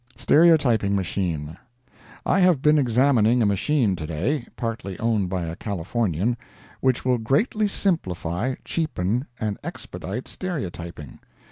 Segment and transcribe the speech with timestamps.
[0.17, 1.57] STEREOTYPING MACHINE
[2.25, 6.37] I have been examining a machine to day, partly owned by a Californian,
[6.79, 11.19] which will greatly simplify, cheapen and expedite stereotyping.